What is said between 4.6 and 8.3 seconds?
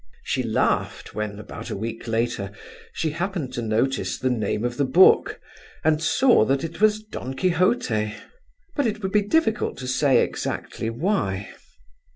of the book, and saw that it was Don Quixote,